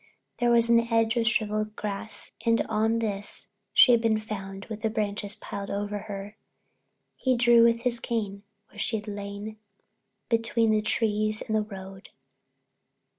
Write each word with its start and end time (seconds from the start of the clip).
There 0.37 0.49
was 0.49 0.67
an 0.67 0.79
edge 0.91 1.15
of 1.15 1.27
shriveled 1.27 1.75
grass 1.75 2.31
and 2.43 2.59
on 2.63 2.97
this 2.97 3.49
she 3.71 3.91
had 3.91 4.01
been 4.01 4.19
found 4.19 4.65
with 4.65 4.81
the 4.81 4.89
branches 4.89 5.35
piled 5.35 5.69
over 5.69 5.99
her. 5.99 6.37
He 7.15 7.37
drew 7.37 7.63
with 7.63 7.81
his 7.81 7.99
cane 7.99 8.41
where 8.69 8.79
she 8.79 8.95
had 8.95 9.07
lain 9.07 9.57
between 10.27 10.71
the 10.71 10.81
trees 10.81 11.43
and 11.43 11.55
the 11.55 11.61
road. 11.61 12.09